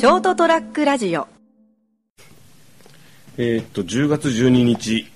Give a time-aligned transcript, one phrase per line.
[0.00, 1.28] ショートトラックラジオ。
[3.36, 5.06] えーっと10月12日、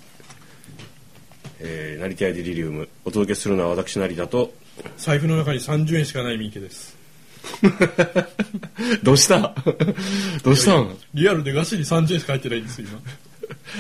[1.59, 2.91] えー、成田屋デリリウム。
[3.07, 4.53] お届けするのは私成田と。
[4.99, 6.99] 財布の中に30円しかない三池です。
[9.03, 9.55] どうした？
[10.43, 13.01] どうしたんリアルでガシに30円しか入ってないんですよ今。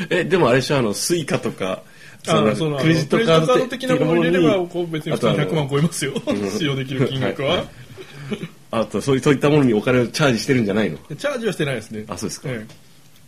[0.08, 0.78] えでもあれでしょ？
[0.78, 1.82] あのスイカとか
[2.28, 6.14] あのそのクレジットカード的なものを入れればにこう別に普通に100万超えますよ。
[6.56, 7.66] 使用できる金額は、
[8.82, 10.98] ういそういったものにお金をチャージしてるんじゃないの？
[11.16, 12.04] チャージはしてないですね。
[12.08, 12.48] あそうですか。
[12.50, 12.74] ええ。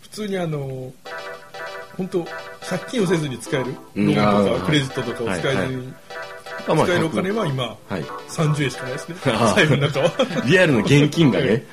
[0.03, 0.93] 普通にあの
[1.97, 2.25] 本当
[2.69, 4.07] 借金をせずに使えるうん。
[4.15, 5.95] ローンとかクレジットとかを使えずに、はい
[6.69, 8.03] あまあ使えるお金は今はい。
[8.29, 9.17] 30円しかないですね。
[9.27, 9.55] あー。
[9.55, 10.13] 財布の中は。
[10.47, 11.65] リアルの現金がね。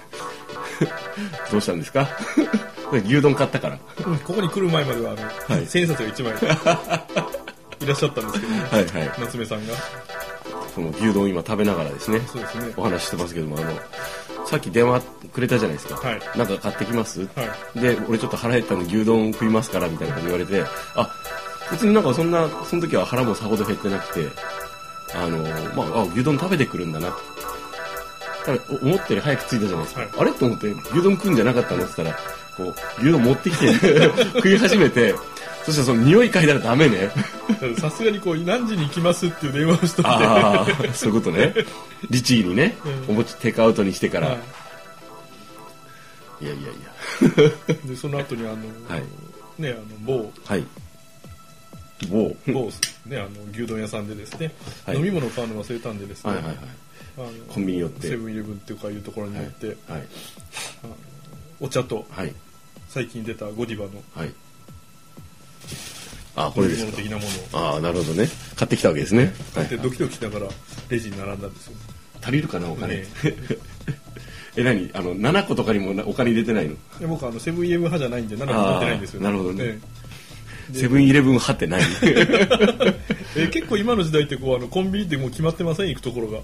[1.52, 2.08] どうしたんですか？
[3.05, 3.80] 牛丼買ったから。
[4.05, 5.16] うんここに来る前まではあ
[5.49, 5.66] の、はい。
[5.68, 6.34] 千円札が1枚
[7.82, 9.12] いらっしゃったんですけどね、はいはい。
[9.20, 9.74] 夏目さんが
[10.73, 12.73] その牛丼を今食べながらですねそうですね。
[12.77, 13.73] お話ししてますけどもあの
[14.45, 15.02] さっき電話
[15.32, 16.38] くれたじゃないですか、はい。
[16.38, 17.26] なんか買ってきます、は
[17.76, 17.79] い。
[17.79, 20.63] で俺ちょっと腹減ったんで牛丼食いますからみたいなこと言われて
[20.96, 21.10] あ
[21.71, 24.27] 別になんかそんなその時は腹もさほど減ってなくて
[25.16, 25.38] あの
[25.76, 27.16] まああ牛丼食べてくるんだな。
[28.46, 30.10] ただお思ったより早く着いたじゃないですか、はい。
[30.18, 30.32] あれ？
[30.34, 31.85] と思って牛丼食うんじゃなかったの？
[31.85, 32.20] って言ったら
[32.57, 33.74] こう牛丼持ってきて
[34.35, 35.16] 食い始めて
[35.66, 37.10] そしたらその匂い嗅いだらダメね。
[37.80, 41.54] さすがにこう何時に行きますっていう電話をしといてああそういうことね。
[42.10, 42.76] 律儀にね、
[43.08, 43.14] うん。
[43.14, 44.38] お餅テイクアウトにしてから、、は
[46.41, 46.46] い。
[46.46, 47.76] やいやいや。
[47.86, 48.56] い、でその後にあの、
[48.88, 49.04] はい。
[49.62, 50.32] ねあの某。
[50.46, 50.66] はい。
[52.10, 52.36] 某。
[52.48, 52.72] 某
[53.06, 53.18] ね。
[53.18, 54.54] あの牛丼屋さんでですね、
[54.86, 54.98] はい。
[54.98, 56.58] 飲み物買うの忘れたんでですね、はいはいはい。
[57.18, 58.08] あのコンビニ寄って。
[58.10, 60.08] セブンイレブンっていうかいうところに寄って、はい。
[61.62, 62.34] お茶とはい。
[62.90, 64.34] 最近出たゴディバのはい
[66.35, 66.97] あこれですか。
[67.53, 68.28] ああなるほどね。
[68.56, 69.67] 買ってきたわけですね、はい。
[69.67, 70.47] でドキドキしながら
[70.89, 71.73] レジに並んだんですよ、
[72.22, 73.06] 足りるかなお金、ね。
[74.56, 74.89] え何？
[74.94, 76.75] あの7個とかにもなお金入れてないの？
[77.00, 79.59] で僕はあのセブンイレブン派じゃないんで7個持ってないんですよ、あーなるほどね。
[79.63, 79.79] え
[80.73, 82.95] でセブンイレブン派ってない え
[83.35, 85.89] え結構今の時代ってこうあのコンビニってもう決まってません？
[85.89, 86.39] 行くところが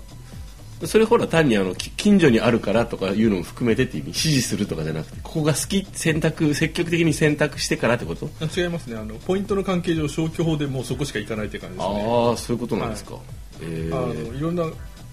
[0.85, 8.29] それほら単にあのき近所にあるからとかいうのも含めてっていう意味指示するとかじゃなくてここが好き選択積極的に選択してからってこと？
[8.41, 8.97] あ違いますね。
[8.97, 12.05] あのポイントの関係上消去法でもうそこしか行かないって感じですね。
[12.07, 13.15] ああそういうことなんですか、
[13.61, 14.31] えあー。
[14.31, 14.63] のいろんな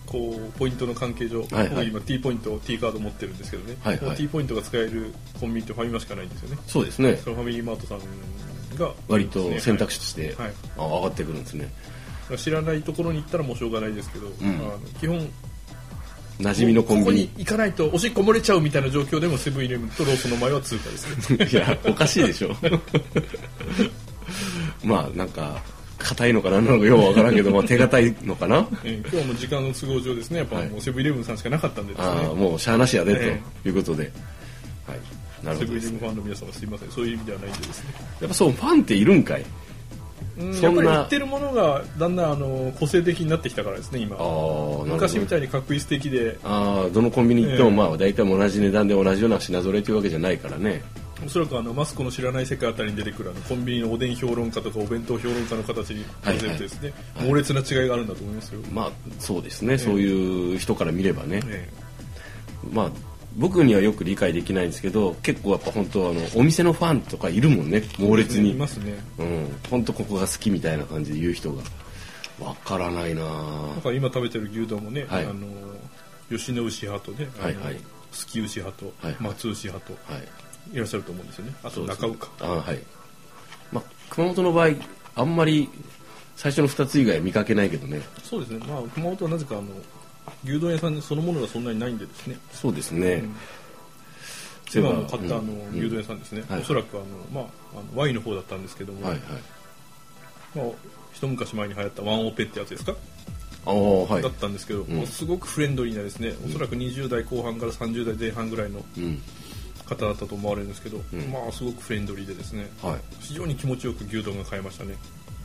[0.07, 1.69] こうポイントの関係上、はいはい。
[1.69, 4.17] 僕今 T ポイント T カード持ってるんですけどね、はいはい。
[4.17, 6.59] T ポイントが使えるコンビニってファミマしかないんですよね。
[6.69, 7.17] そうですね。
[7.17, 10.53] そのファミリーマートさんが割と選択肢として、はい。
[10.79, 11.73] あ上がってくるんですね。
[12.37, 14.31] 知らないところに行ったらもうしょうがないですけど、ん。
[14.31, 15.29] あの基本
[16.41, 22.55] 馴染みのコンここビに行かないとおしっこ漏れちゃうみたいな状況でもセブンイレブンとローソンの前は通過ですいやおかしいでしょ。
[24.85, 25.63] まあなんか
[25.99, 28.67] 硬いのか何なのかようわからんけど、 まあ、手堅いのかな。
[28.85, 30.39] えー今日も時間の都合上ですね。
[30.39, 30.69] やっぱはい。
[30.69, 34.13] もうセブンイレブンさんしかなかったんでですね、ああもうしゃあなしやで、えということで、
[34.87, 35.75] はい、なるほどね。
[35.75, 36.91] セブンイレブンファンの皆様すいません。
[36.91, 37.95] そういう意味ではないんでですね。
[38.21, 39.45] やっぱそうファンっているんかい
[40.37, 44.17] やっぱり売ってるものがだんだんあの個性的になってきたからですね今。
[44.87, 46.39] 昔みたいにかっこいい素敵で。
[46.45, 47.77] ああどのコンビニ行っても、ええ。
[47.77, 50.83] まあ大体同じ値段で同じような品揃えというわけじゃないからね。
[51.25, 61.69] おそらくあのマスコの知らない世界あたりに出てくるあのコンビニのおでん評論家とかお弁当評論家の形に混ぜるとですね、猛烈な違いがあるんだと思いますよ、まあそうですね、そういう人から見ればね、え。
[62.71, 62.91] まあ
[63.37, 68.99] 僕にはよく理解できないんですけど結構やっぱ本当あのお店のファンとかいるもんね猛え烈に、いますね。
[69.19, 69.57] うん。
[69.71, 71.63] 本当ここが好きみたいな感じで言う人が。
[72.41, 75.25] わからないなだぁから今食べてる牛丼もね、はい。
[75.25, 75.47] あの
[76.31, 77.77] 吉野牛派とね、はいはい。
[78.11, 79.17] すき牛派と、はい。
[79.21, 80.23] 松牛派とはい。
[80.73, 81.55] いらっしゃると思うんですよね。
[81.63, 82.79] あと中尾か、あはい。
[83.73, 84.71] まあ熊本の場合
[85.15, 85.69] あんまり
[86.37, 88.01] 最初の2つ以外は見かけないけどね。
[88.23, 88.59] そうですね。
[88.67, 89.69] まあ熊本はなぜかあの
[90.45, 92.39] 牛丼屋さんそのものがそんなにないんでですね。
[92.53, 93.25] そうですね、
[94.75, 95.79] 今も買ったあのうん。
[95.79, 97.45] 牛丼屋さんですね、はいおそらくあの、まあ、
[97.75, 99.21] あの Y の方だったんですけども、はいはい。
[100.55, 100.67] まあ、
[101.13, 102.95] 一昔前に流行ったワンオペってやつですか、
[103.67, 104.23] ああはい。
[104.23, 109.23] だったんですけど、うすごくフレンドリーなですね、おそらく20代後半から30代前半ぐらいのうん
[109.89, 111.01] 方だったと思われるんですけど、ん。
[111.31, 113.01] まあすごくフレンドリーでですねはい。
[113.21, 114.95] 非常に気持ちよく牛丼が買えましたね。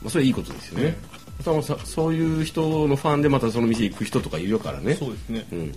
[0.02, 0.96] まあ、それいいことですよね、
[1.44, 4.94] そのさそういう人のファンでまたその店行く人とかいるからね。
[4.94, 5.74] そうですね、うん。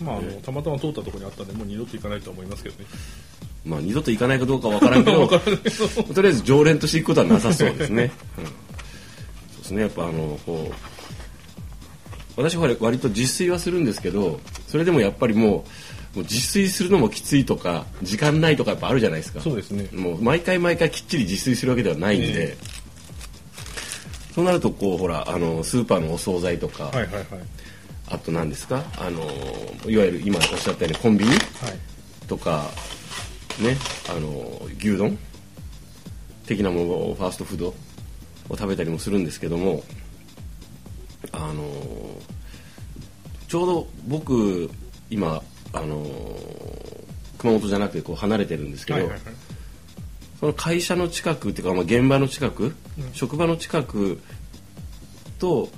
[0.00, 2.86] まああのたまたま通ったところにあったんでもう二度と行かないとは思いますけどね。
[3.64, 5.28] まあ二度と行かないかどうか わからんけど。
[5.28, 8.52] とりあえず常連として行くことはなさそうですね、うん、そう
[9.58, 10.74] ですねやっぱあのこう
[12.36, 15.70] 私は割と自炊はするんですけどそれでもやっぱりもう
[16.14, 19.40] もう自炊するのもきついとか時間ないとかやっぱあるじゃないですか。
[19.40, 19.88] そうですね。
[19.92, 22.56] もう毎回毎回きっちり自炊するわけではないんで、え
[24.34, 27.24] そうなるとこうほらあのスーパーのお惣菜とか、はいはいはい。
[28.08, 28.84] あと何ですか？
[28.98, 29.22] あの
[29.90, 31.40] いわゆる今おっしゃったようにコンビニはい。
[32.26, 32.64] とか
[33.60, 33.76] ね
[34.08, 35.18] あの牛丼
[36.46, 37.74] 的なものをファーストフードを
[38.50, 39.82] 食べたりもするんですけども
[41.32, 41.64] あの
[43.48, 44.70] ちょうど僕
[45.10, 45.42] 今
[45.74, 46.06] あの
[47.38, 49.34] 熊本じゃなくてこう離れてるんですけど、はいはいはい。
[50.40, 52.74] その会社の近くっていうか、まあ、現場の近く、
[53.12, 54.20] 職場の近く
[55.38, 55.68] と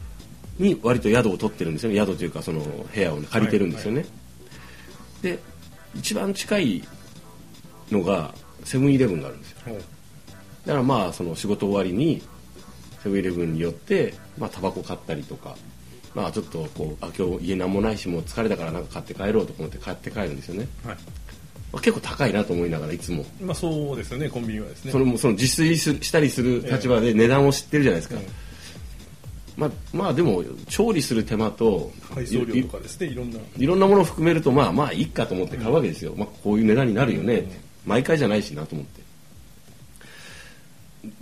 [0.58, 1.96] に割と宿を取ってるんですよね。
[1.96, 4.06] 宿というかその部屋を、ね、借りてるんですよね、
[5.22, 5.38] で
[5.94, 6.84] 一番近い
[7.90, 8.34] のが
[8.64, 9.58] セブンイレブンがあるんですよ。
[10.66, 12.22] だからまあその仕事終わりに
[13.02, 15.56] セブンイレブンに寄ってまあタバコ買ったりとか
[16.16, 20.96] まあちょっとこうあ今日家なんもないしもう疲れたからなんか買って帰ろうと思って買って帰るんですよね、はい。
[21.74, 23.26] まあ、結構高いなと思いながらいつも。
[23.38, 24.92] まあそうですよねコンビニはですね。
[24.92, 28.20] それもその自炊したりする立場で値段を知ってるじゃないですか、
[29.58, 33.36] まあ、まあでも調理する手間と配送料とかですねいろんな。
[33.36, 37.40] いいろんなものを含めるとまあまあいいかと思って買うわけですよ、まあ、こういう値段になるよね。
[37.40, 39.02] って毎回じゃないしなと思って。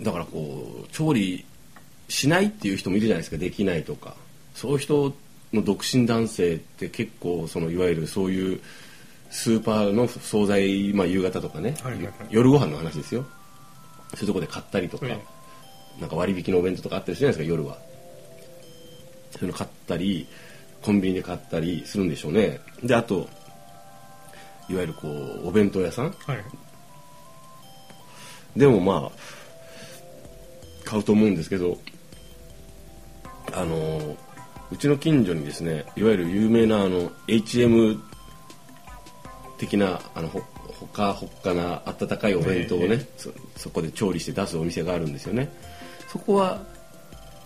[0.01, 1.43] だからこう調理
[2.07, 3.37] しないっていう人もいるじゃないですか。
[3.37, 4.15] できないとか
[4.55, 5.13] そういう人
[5.53, 8.61] の独身男性って結構そのいわゆるそういう
[9.29, 12.13] スーパーの惣菜、まあ、夕方とかね、はいはいはい。
[12.29, 13.25] 夜ご飯の話ですよ。
[14.13, 15.19] そういうとこで買ったりとか、え
[15.99, 17.77] なんか割引のお弁当とかあったりするじゃないですか夜は。
[19.31, 20.27] そういうの買ったり
[20.81, 22.61] コンビニで買ったりするんでしょうね。
[22.81, 23.27] であと
[24.69, 26.11] いわゆるこうお弁当屋さん。
[26.11, 26.43] はい。
[28.55, 31.77] でもまあ買うと思うんですけど
[33.51, 34.15] あの
[34.71, 37.99] うちの近所にですねいわゆる有名なあの HM
[39.57, 40.41] 的なあのほ
[40.79, 45.49] ほかほっかな温かいお弁当をね、ええそそこで調理して出すお店があるんですよね。
[46.09, 46.61] そこは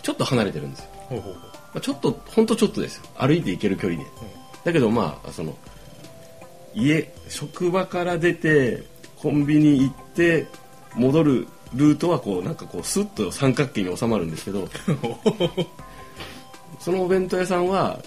[0.01, 1.43] ちょっと離れてるんですよ、ほうほうほう。
[1.43, 3.03] まあ、ちょっとほんとちょっとですよ。
[3.15, 4.09] 歩いて行ける距離で、
[4.63, 5.55] だけどまあその
[6.73, 8.83] 家職場から出て
[9.17, 10.47] コンビニ行って
[10.95, 14.67] 戻るルートはこうなんかこうスッと三角形に収まるんですけど
[16.79, 17.99] そのお弁当屋さんは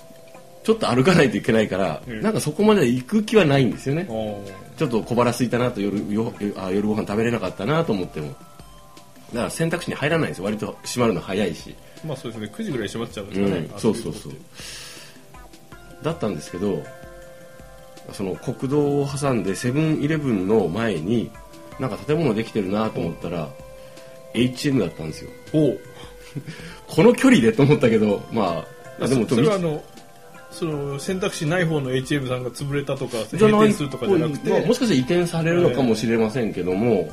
[0.64, 2.22] ちょっと歩かないといけないから、うん。
[2.22, 4.06] なんかそこまで行く気はないんですよね。
[4.76, 8.28] ちょっと小腹空いたなと夜よあ夜ご飯食べれなかったなと思っても。
[8.28, 8.38] だか
[9.44, 10.44] ら選択肢に入らないんですよ。
[10.44, 11.74] 割と閉まるの早いし。
[12.06, 12.50] まあそうですね。
[12.54, 13.50] 9時ぐらい閉まっちゃうんですうん。
[13.50, 14.32] かね、そうそうそう。
[16.02, 16.82] だったんですけど
[18.12, 21.30] その国道を挟んでセブンイレブンの前に
[21.78, 23.48] なんか建物できてるなと思ったら、
[24.34, 25.30] HM だったんですよ。
[25.52, 25.80] おう
[26.94, 28.64] この距離でと思ったけどま
[29.00, 29.82] ああでもそそれはあの
[30.50, 37.10] その選択肢ない方の HM さんが潰れたとか閉じゃない店するとかじゃなくて、まあもしかして移転されるのかもしれませんけども、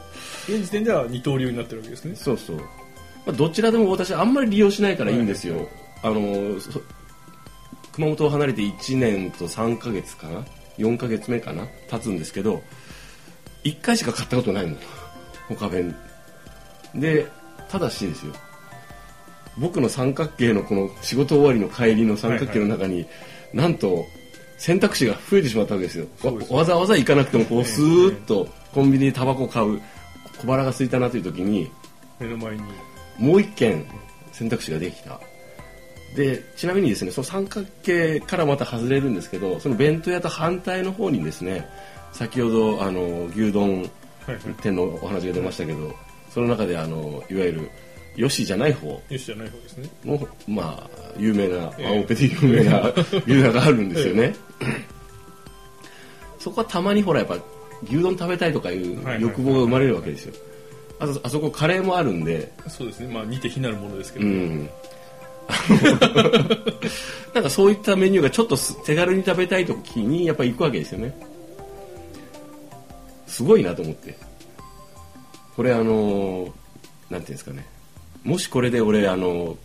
[0.50, 2.16] 現時点では二刀流になってるわけですね。
[2.16, 2.64] そうそう、ま
[3.28, 5.70] あ、どちらでも私あんまり利用しないからいいんですよ、
[6.04, 6.82] あのそ
[7.94, 10.44] 熊本を離れて1年と3ヶ月かな
[10.78, 11.66] ？4ヶ月目かな？
[11.90, 12.62] 経つんですけど
[13.64, 14.78] 1回しか買ったことないもん
[15.48, 15.96] 他弁。
[16.94, 17.26] で
[17.70, 18.34] ただしですよ
[19.60, 23.06] 僕の三角形のこの仕事終わりの帰りの三角形の中に、
[23.54, 24.06] なんと
[24.58, 26.06] 選択肢が増えてしまったわけですよ。
[26.18, 29.82] そうですわわざわざ行かなくてもこうスーッとコンビニでタバコ買う
[30.42, 31.70] 小腹が空いたなという時に
[32.20, 32.62] 目の前に。
[33.18, 33.86] もう一件
[34.32, 35.20] 選択肢ができた。
[36.16, 41.68] でちなみにですねその三角形からまた外れるんですけどその弁当屋と反対の方にですね
[42.12, 43.90] 先ほどあの牛丼
[44.62, 45.94] 店のお話が出ましたけど
[46.32, 47.72] その中であのいわゆる
[48.20, 48.90] よしじゃない方。
[48.90, 49.90] よしじゃない方ですね。
[50.04, 52.94] のまあ有名なええワンオペで有名な
[53.26, 54.36] 牛丼があるんですよね、
[56.38, 57.38] そこはたまにほらやっぱ
[57.84, 60.34] 牛丼食べたいとかいう欲望が生まれるわけですよ。
[61.00, 62.52] あとあそこカレーもあるんで。
[62.68, 63.08] そうですね。
[63.14, 64.70] まあ似て非なるものですけうど、ん
[67.34, 71.18] なんかそういったメニューがちょっとす手軽に食べたい時にやっぱ行くわけですよね。
[73.28, 74.18] すごいなと思って。
[75.56, 76.54] これあの
[77.10, 77.66] なんていうんですかね
[78.24, 79.58] もしこれで俺あの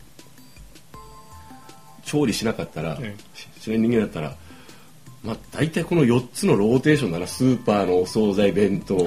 [2.04, 3.16] 調理しなかったら、え
[3.60, 4.36] しない人間だったら
[5.24, 7.26] まあ大体この4つのローテーションだな。
[7.26, 8.98] スーパーのお惣菜弁当。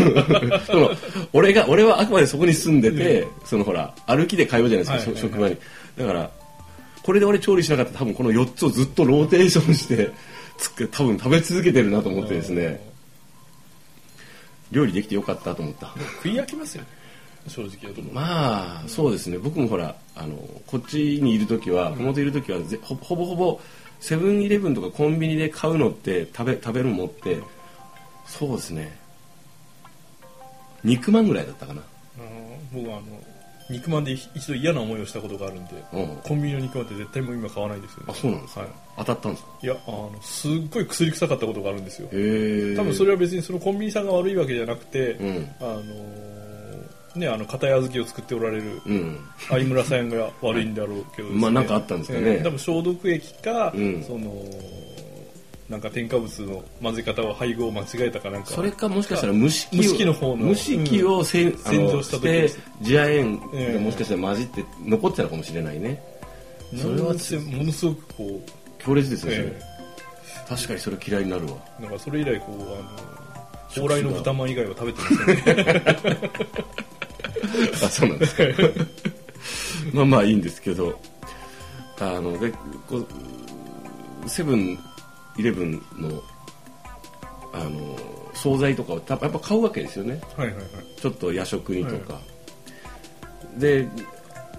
[0.66, 0.90] その
[1.34, 5.22] 俺が俺はあくまでそこに住んでて、そのほら歩きで通うじゃないですか、はいはいはい。
[5.22, 5.58] 職場に。
[5.98, 6.30] だから
[7.02, 10.10] これで俺調理しなかったら多分この4つをずっとローテーションして
[10.56, 12.90] つく多分食べ続けてるなと思ってですね。
[14.70, 15.92] 料理できてよかったと思った。
[16.22, 16.88] 食い飽きますよね
[17.48, 18.14] 正直なところ。
[18.14, 19.38] まあそうですね。
[19.38, 23.60] 僕もほらあのこっちにいる時は熊いる時はぜほほぼほぼ
[24.00, 27.38] セブンイレブンとかコンビニで買うのって食べ食べるものって
[28.26, 28.96] そうですね。
[30.84, 31.82] 肉まんぐらいだったかな。
[32.18, 33.06] あの僕はあの
[33.70, 36.16] 肉まんで一度嫌な思いをしたことがあるんでうん。
[36.24, 38.04] コンビニの肉まんって絶対もう今買わないですよね。
[38.08, 38.70] あそうなんですか、はい。
[38.98, 39.50] 当たったんですか？
[39.62, 42.08] いやあのすっごい薬臭かったことがあるんですよ。
[42.12, 45.50] へえ多分それは別にそのコンビニさんが悪いわけじゃなくて、うん。
[45.60, 46.41] あのー
[47.16, 49.18] ねあの片小豆を作っておられるうん。
[49.48, 52.36] 相村さんが悪いんだろうけどね、まあなんかあったんですかね。
[52.36, 54.02] えー多分消毒液か、うん。
[54.02, 54.32] その
[55.68, 58.50] なんか添加物の混ぜ方を配合を間違えたかなんか。
[58.50, 62.18] それかもしかしたら蒸し器を蒸し器の方の蒸し器をせん、洗浄した時。
[62.18, 66.02] してですジア塩ええがもしかしたら混じって残ってたのかもしれないね。
[66.76, 68.46] それはそれはものすごくこ
[68.78, 69.60] 強烈ですう、ね、え。
[70.48, 71.52] 確かにそれ嫌いになるわ。
[71.78, 73.22] ーなんかそれ以来こうあの
[73.70, 76.30] 蓬莱の豚まん以外は食べてませんね
[77.84, 78.42] あそうなんですか。
[79.92, 80.98] まあまあいいんですけど
[81.98, 82.52] あので
[82.88, 84.78] こうセブン
[85.36, 86.22] イレブンの
[87.52, 87.98] あの
[88.34, 90.20] 惣菜とかをたやっぱ買うわけですよね。
[90.36, 90.66] はいはいはい。
[91.00, 92.18] ちょっと夜食にとか、
[93.58, 93.86] で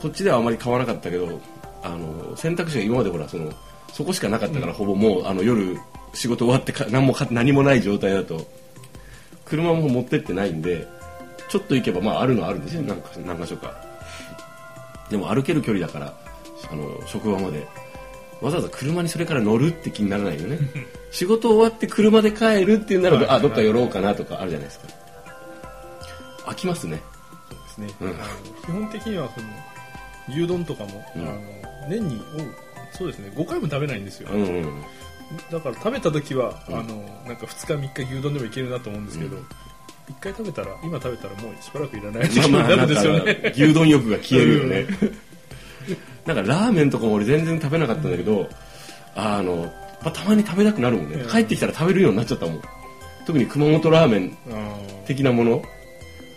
[0.01, 1.39] こっちではあまり買わなかったけど
[1.81, 3.51] あの選択肢が今までほらその
[3.91, 5.77] そこしかなかったから、ほぼもうあの夜
[6.13, 8.45] 仕事終わってか何もか何もない状態だと
[9.45, 10.87] 車も持ってってないんで
[11.53, 13.75] ちょっと行けばまああるのはあるんですよ、なんか何か所か。
[15.11, 16.11] でも歩ける距離だから
[16.71, 17.67] あの職場まで
[18.41, 20.57] わざわざ車にそれから乗るって気にならないよね。
[21.13, 24.87] 仕事終わって車で帰るっていうならはいあどっか寄ろうかなとかあるじゃないですか。
[26.47, 26.99] 飽きますね。
[27.47, 28.13] そうですね、うん。
[28.65, 29.47] 基本的にはその
[30.29, 31.21] 牛丼とかも、うん。
[31.21, 31.39] あの
[31.87, 33.31] 年におそうですね。
[33.35, 34.83] 5回も食べないんですよ、うんうん
[35.49, 36.79] だから食べた時は、うん。
[36.79, 36.95] あの
[37.27, 39.45] なんか2日3日牛丼でもいけるなと思うんですけど、うん
[40.09, 44.85] 一1回食べたら今食べたらもうしばらくいらない時まあ期になんですよね、牛丼欲が消えるよね、
[46.25, 48.47] なんかラーメンとかも俺全然食べなかったんだけど、
[49.15, 51.29] あの、まあ、たまに食べたくなるもんね、うん。
[51.29, 52.61] 帰ってきたら食べるようになっちゃったもん。
[53.25, 54.37] 特に熊本ラーメン
[55.05, 55.61] 的なもの。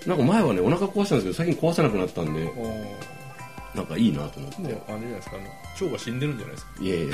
[0.07, 4.57] なんか前はねお腹壊したんですけど最近壊さなくなったんでおなんかいいなと思って。
[4.59, 5.37] ーもうあれじゃないですか
[5.83, 6.73] 腸が死んでるんじゃないですか？
[6.81, 7.09] いえい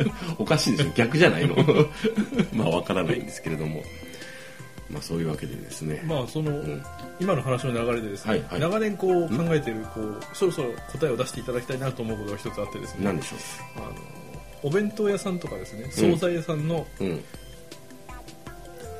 [0.00, 1.54] え おかしいでしょ逆じゃないの？
[2.52, 3.80] まあわからないんですけれども
[4.90, 6.82] まあそういうわけでですね、まあその、ん。
[7.18, 8.60] 今の話の流れでですね、はいはい。
[8.60, 13.36] 長年こう考えているこうそろそろ答えを出していただきたいなと思うことが一つあってですね何でしょ
[13.76, 13.94] あの
[14.62, 17.24] お弁当屋さんとかですね惣菜屋さんのううん。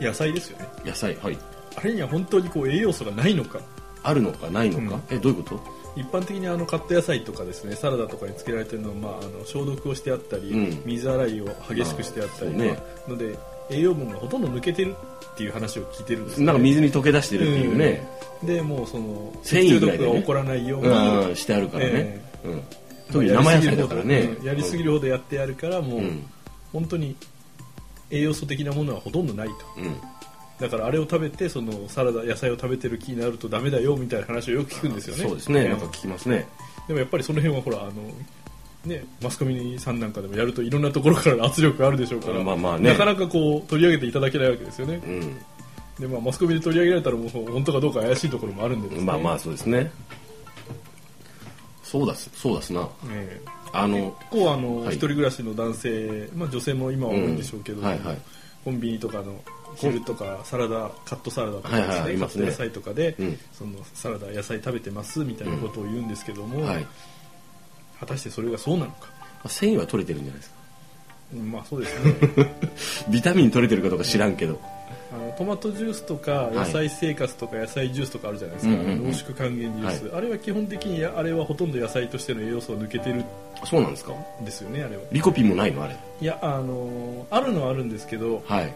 [0.01, 1.39] 野菜ですよね、野菜はい。
[1.77, 3.61] あれには本当にこう栄養素がないのか。
[4.03, 5.77] あるのかないのか、えどういうこと？
[5.97, 10.83] 一般的にあのカット野菜とかですねサラダとかにつけられてるのは、まあ、あの消毒をしてあったり、うん。
[10.85, 12.79] 水洗いを激しくしてあったりね
[13.09, 13.37] まあので
[13.71, 14.95] 栄養分がほとんど抜けてる
[15.35, 18.07] っていう話を聞いてるんですなんか水に溶け出してるっていうね、
[18.43, 22.63] でもうその繊維毒が起こらないように、うん、してあるからね、えうん、
[23.11, 24.21] 特に生野菜だからね。
[24.21, 24.47] うん。
[24.47, 26.27] やりすぎるほどやってやるからもう、うん。
[26.73, 27.17] 本当に
[28.11, 29.55] 栄養素的なものはほとんどないと。
[29.79, 29.97] うん。
[30.59, 35.25] だからあれを食べてそのサラダ野菜を食べてる気になるとダメだよみたいな話をよく聞くんですよね。
[35.25, 36.49] そうですね、ええなんか聞きますね。
[36.89, 37.93] でもやっぱりその辺はほらあの
[38.87, 42.91] ねマスコミさんなんかでもやるといろんなところからの 圧力があるでしょうから、まあまあね。
[42.91, 45.01] なかなかこう取り上げていただけないわけですよね。
[45.05, 45.37] うん。
[45.99, 49.05] で、まあ、マスコミで取り上げられたらもう本当かどうか怪しいところもあるんでですね。
[49.05, 49.91] まあまあそうですね。
[51.83, 52.89] そうだすそうだすな。
[53.11, 53.49] ええ。
[53.73, 54.95] あの結構あの、はい。
[54.95, 58.19] 一人暮らしの男性、まあ、女性も今は多いんでしょうけど、うんはいはい。
[58.65, 59.41] コンビニとかの
[59.77, 62.47] 昼とかサラダカットサラダとかはいはいですね,、ありますね。
[62.47, 63.39] カット野菜とかで、うん。
[63.53, 66.87] そのサラダ野菜食べてますみたいなことを言うんですけども、はい
[68.01, 69.09] 果たしてそれがそうなのか、
[69.49, 70.57] 繊維は取れてるんじゃないですか。
[71.35, 72.15] うんまあそうですね。
[73.11, 74.61] ビタミン取れてるかどうか知らんけど。
[75.13, 79.05] あのトマトジュースとか野菜生活とか野菜ジュースとかあるじゃないですか、うんうんうん。
[79.07, 83.25] 濃縮還元ジュース、あれは基本的にあれはほとんど野菜としての栄養素を抜けてる
[83.65, 84.13] そうなんですか？
[84.43, 85.03] んですよねあれは。
[85.13, 85.85] リコピンもないの？
[85.85, 85.97] あれ。
[86.21, 88.75] いやあのあるのはあるんですけどはい。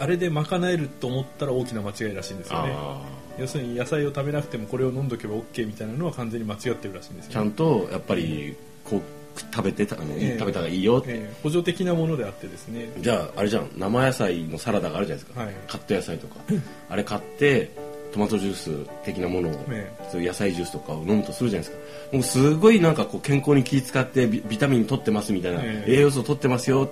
[0.00, 2.72] あれで賄えると思ったら大きな間違いらしいんですよね。
[2.74, 3.00] あ
[3.38, 9.02] 要するに野菜を食べなくてもこれを飲んどけば OK みたいなのは完全に間違ってるらしいんですーちゃよ、ねんとやっぱりこう
[9.38, 10.38] 食べてたあの、ええ。
[10.38, 11.36] 食べた方がいいよって、ええ。
[11.42, 12.88] 補助的なものであってですね。
[12.98, 15.54] じゃああれじゃん生野菜のサラダがあるじゃないですか、はい。
[15.66, 16.36] カット野菜とか。
[16.88, 17.70] あれ買って
[18.12, 18.70] トマトジュース
[19.04, 22.16] 的なものを、えそういう野菜ジュースとかを飲むとするじゃないですか。
[22.16, 25.94] もうすごいなんかこう健康に気使ってビビタミン取ってますみたいな、ええ。
[25.96, 26.88] 栄養素取ってますよ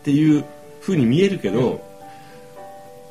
[0.00, 0.44] っていう
[0.80, 1.84] 風に見えるけど、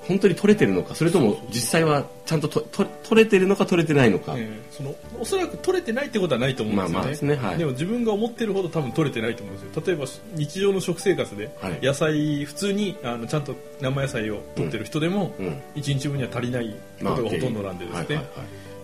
[0.08, 7.58] 本当に取れてるのかそれとも実際はちゃんととと取れてるのか取れてないのか、ええそのおそらく取れてないってことはないと思うんですよね,、まあまあですねはい。
[7.58, 9.84] でも自分が思ってるほど多分取れてないと思うんですよ。
[9.86, 10.06] 例えば
[10.36, 11.80] 日常の食生活ではい。
[11.82, 15.48] 野菜普通にあのちゃんと生野菜を取ってる人でもうん。
[15.76, 18.24] 1日分には足りないことがほとんどなんでですね、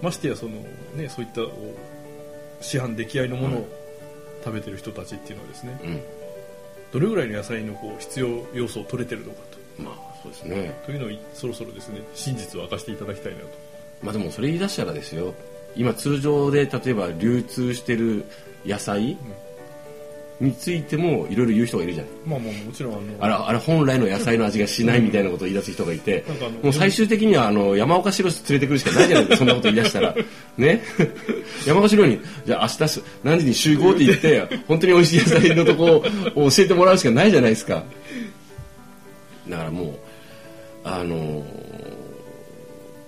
[0.01, 0.51] ましてやその、
[0.95, 1.51] ね、そういったお
[2.61, 3.67] 市販出来合いのものを
[4.43, 6.01] 食べてる人たちっていうのはですね、うん。
[6.91, 9.39] どれぐらいの野菜のこう必要要素を取れてるのか
[9.79, 10.73] まあそうですね。
[10.81, 13.47] とというのをいそろそろですね真実を明かしていただきたいなと。
[14.01, 15.33] まあでもそれ言い出したらですよ。
[15.75, 18.25] 今通常で例えば流通してる
[18.65, 19.17] 野菜
[20.39, 22.11] についてもいろいろ言う人がいるじゃない。
[22.25, 26.25] まあまあもちろんあのあれあれ本来の野菜の味がしないみたいなことを言い出す人がいて、
[26.61, 30.15] もう最終的にはあの山岡白連れてくるしかないじゃないですか そんなこと言い出したら。
[30.57, 30.83] ね？
[31.65, 36.03] 山岡白にじゃあ明日何時に集合って言って本当に美味しい野菜のとこ
[36.35, 37.83] を教えてもらうしかないじゃないですか。
[39.49, 40.06] だからもう
[40.87, 41.67] あのー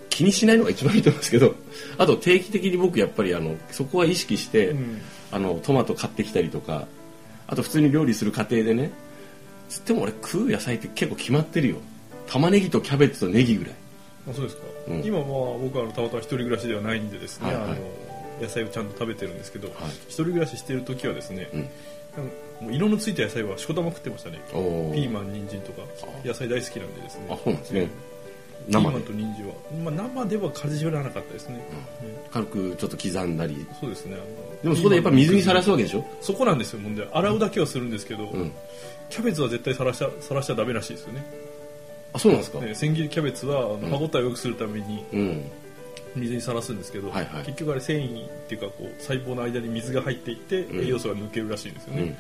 [0.10, 1.56] 気にしないのが一番いいと思うんですけど
[1.98, 5.02] あと定期的に僕やっぱりあのそこは意識して、うん。
[5.32, 6.88] あのトマト買ってきたりとか
[7.48, 8.90] あと普通に料理する過程でね
[9.70, 11.76] つっても俺食う野菜って結構決まってるよ。
[12.28, 13.74] 玉ねぎとキャベツとネギぐらい。
[14.30, 15.02] あそうですか、うん。
[15.04, 17.64] 今まあ僕はあのたまたま一人暮らしではないんでですね、はいはい。
[17.64, 17.76] あの
[18.42, 19.76] 野菜をちゃんと食べてるんですけど、はい。
[20.08, 21.68] 一人暮らししてる時はですね、うん
[22.62, 24.40] もう色のついた野菜はしこたま食ってましたね。
[24.52, 25.84] ピーマン人参とか。
[26.26, 27.26] 野菜大好きなんでですね。
[27.30, 27.88] あそうなんですね。
[28.68, 31.60] ピーマンと人参は、まあ、生ではかじらなかったですね、
[32.32, 33.66] 軽くちょっと刻んだり。
[33.80, 34.18] そうですね。
[34.62, 36.06] でもそこでやっぱ水にさらすわけでしょ？
[36.22, 36.80] そこなんですよ。
[36.82, 38.52] 問題洗うだけはするんですけど、うん。
[39.10, 41.26] キャベツは絶対さらしちゃさらしちゃダメらしいですよね。
[42.12, 43.90] あそうなんですか、ね千切りキャベツはあのん。
[43.90, 45.44] 歯応えを良くするためにうん
[46.16, 47.44] 水にさらすんですけど、はいはい。
[47.44, 50.82] 結局あれ繊維っていうかこう細胞の間に水が入っていって、ん。
[50.82, 52.10] 栄養素が抜けるらしいんですよね、うん。
[52.10, 52.16] ま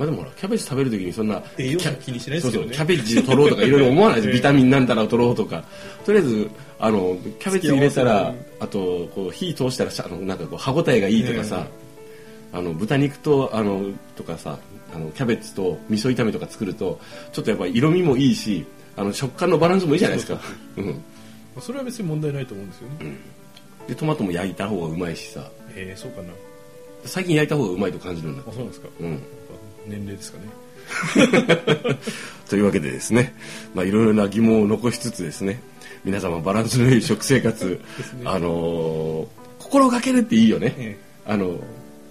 [0.00, 2.58] あでもほらキャベツ食べるときにそんな栄養素キャ気にしないですよね。
[2.58, 4.28] そうそうキャベツ取ろうとかいろいろ思わないです。
[4.30, 4.34] ええ。
[4.34, 5.64] ビタミンなんたらを取ろうとか。
[6.04, 11.66] とりあえずあのキャベツ入れたらあとこう火通したらさあのなんかこう歯ごたえがいいとかさ、
[12.52, 13.82] あの豚肉とあの
[14.16, 14.58] とかさ
[14.94, 17.00] あのキャベツと味噌炒めとか作ると
[17.32, 18.64] ちょっとやっぱ色味もいいし
[18.96, 20.40] あの食感のバランスもいいじゃないですか。
[20.76, 21.02] うん
[21.60, 23.16] それは別に問題ないと思うんですよね、
[23.88, 25.50] でトマトも焼いた方がうまいしさ。
[25.74, 26.28] えー、そうかな。
[27.04, 28.42] 最近焼いた方がうまいと感じるんだ。
[28.46, 29.22] あそうなんですか、うん。
[29.86, 31.96] 年齢ですかね。
[32.48, 33.34] というわけでですね、
[33.74, 35.60] まあ、いろいろな疑問を残しつつですね。
[36.04, 37.78] 皆様バランスのいい食生活、ね。
[38.24, 39.42] あのー
[39.72, 41.58] 心がけるっていいよね、えあの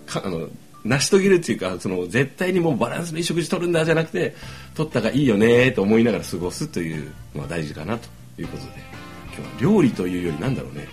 [0.07, 0.47] かあの
[0.83, 4.35] 成し遂げるっていうかその絶対にもうバランスのいい食事取るんだじゃなくて
[4.73, 8.09] 取ったがいいよねと思いながら過ごすというのは大事かなと
[8.41, 8.90] いうことで
[9.35, 10.87] 今日は料理というよりなんだろうね、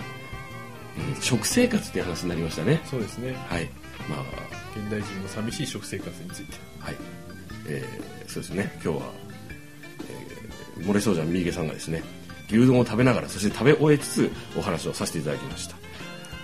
[1.13, 2.81] うん食生活っていう話になりましたね。
[2.85, 3.35] そうですね。
[3.49, 3.69] はい。
[4.09, 4.21] まあ。
[4.77, 6.55] 現代人の寂しい食生活について。
[6.81, 6.97] はい、
[7.67, 8.71] えーそうですね。
[8.85, 9.11] 今日は、
[10.79, 12.03] えー、漏れそうじゃん三池さんがですね。
[12.51, 15.77] 牛丼を食べながらそして食べ終えつつお話をさせていただきました。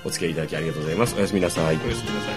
[0.04, 1.14] お付き合いいただきありがとうございます。
[1.16, 1.64] おやすみなさい。
[1.64, 2.33] おやすみなさ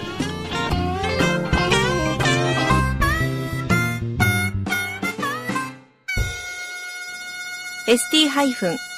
[8.44, 8.97] い